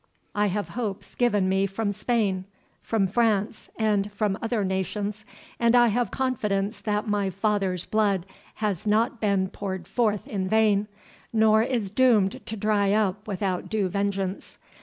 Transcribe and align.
I 0.33 0.47
have 0.47 0.69
hopes 0.69 1.13
given 1.13 1.47
me 1.47 1.67
from 1.67 1.91
Spain, 1.91 2.45
from 2.81 3.05
France, 3.05 3.69
and 3.77 4.11
from 4.11 4.35
other 4.41 4.65
nations; 4.65 5.25
and 5.59 5.75
I 5.75 5.89
have 5.89 6.09
confidence 6.09 6.81
that 6.81 7.07
my 7.07 7.29
father's 7.29 7.85
blood 7.85 8.25
has 8.55 8.87
not 8.87 9.21
been 9.21 9.49
poured 9.49 9.87
forth 9.87 10.27
in 10.27 10.47
vain, 10.49 10.87
nor 11.31 11.61
is 11.61 11.91
doomed 11.91 12.43
to 12.47 12.57
dry 12.57 12.93
up 12.93 13.27
without 13.27 13.69
due 13.69 13.89
vengeance. 13.89 14.57